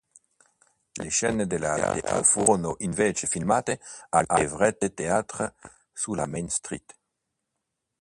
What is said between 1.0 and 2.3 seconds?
scene del teatro